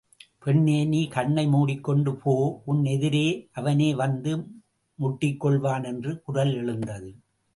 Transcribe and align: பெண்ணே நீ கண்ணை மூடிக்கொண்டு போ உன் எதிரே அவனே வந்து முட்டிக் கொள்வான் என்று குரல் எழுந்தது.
பெண்ணே 0.39 0.85
நீ 0.85 1.07
கண்ணை 1.07 1.43
மூடிக்கொண்டு 1.47 2.11
போ 2.15 2.33
உன் 2.65 2.81
எதிரே 2.85 3.49
அவனே 3.51 3.89
வந்து 3.95 4.31
முட்டிக் 4.99 5.45
கொள்வான் 5.45 5.85
என்று 5.85 6.21
குரல் 6.21 6.53
எழுந்தது. 6.53 7.11